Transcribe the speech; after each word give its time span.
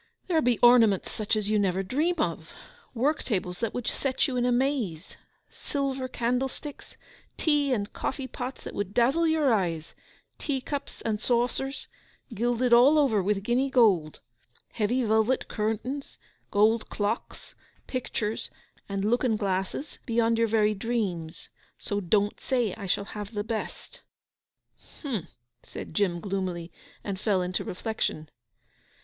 'There 0.25 0.41
be 0.41 0.57
ornaments 0.63 1.11
such 1.11 1.35
as 1.35 1.47
you 1.47 1.59
never 1.59 1.83
dream 1.83 2.15
of; 2.17 2.49
work 2.95 3.21
tables 3.21 3.59
that 3.59 3.71
would 3.71 3.85
set 3.85 4.27
you 4.27 4.35
in 4.35 4.47
amaze; 4.47 5.15
silver 5.47 6.07
candlesticks, 6.07 6.97
tea 7.37 7.71
and 7.71 7.93
coffee 7.93 8.25
pots 8.25 8.63
that 8.63 8.73
would 8.73 8.95
dazzle 8.95 9.27
your 9.27 9.53
eyes; 9.53 9.93
tea 10.39 10.59
cups, 10.59 11.03
and 11.03 11.21
saucers, 11.21 11.87
gilded 12.33 12.73
all 12.73 12.97
over 12.97 13.21
with 13.21 13.43
guinea 13.43 13.69
gold; 13.69 14.21
heavy 14.71 15.03
velvet 15.03 15.47
curtains, 15.47 16.17
gold 16.49 16.89
clocks, 16.89 17.53
pictures, 17.85 18.49
and 18.89 19.05
looking 19.05 19.37
glasses 19.37 19.99
beyond 20.07 20.35
your 20.35 20.47
very 20.47 20.73
dreams. 20.73 21.47
So 21.77 21.99
don't 22.01 22.39
say 22.39 22.73
I 22.73 22.87
shall 22.87 23.05
have 23.05 23.35
the 23.35 23.43
best.' 23.43 24.01
'H'm!' 25.03 25.27
said 25.61 25.93
Jim 25.93 26.19
gloomily; 26.21 26.71
and 27.03 27.19
fell 27.19 27.43
into 27.43 27.63
reflection. 27.63 28.31